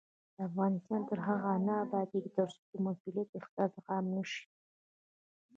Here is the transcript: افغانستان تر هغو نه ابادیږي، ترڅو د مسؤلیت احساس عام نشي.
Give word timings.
افغانستان 0.47 1.01
تر 1.09 1.19
هغو 1.27 1.53
نه 1.67 1.73
ابادیږي، 1.85 2.29
ترڅو 2.37 2.59
د 2.69 2.73
مسؤلیت 2.85 3.29
احساس 3.39 3.73
عام 3.87 4.05
نشي. 4.15 4.43